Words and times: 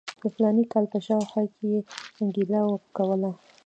د 0.21 0.23
فلاني 0.33 0.63
کال 0.71 0.85
په 0.93 0.97
شاوخوا 1.05 1.43
کې 1.55 1.65
یې 1.73 1.79
ګیله 2.35 2.61
کوله. 2.95 3.31